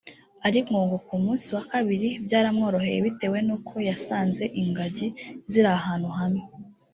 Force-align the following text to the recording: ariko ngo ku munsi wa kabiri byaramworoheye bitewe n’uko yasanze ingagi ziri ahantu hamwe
ariko 0.47 0.73
ngo 0.83 0.95
ku 1.05 1.15
munsi 1.23 1.47
wa 1.55 1.63
kabiri 1.71 2.09
byaramworoheye 2.25 2.97
bitewe 3.05 3.37
n’uko 3.47 3.73
yasanze 3.89 4.43
ingagi 4.61 5.07
ziri 5.51 5.69
ahantu 5.79 6.09
hamwe 6.19 6.43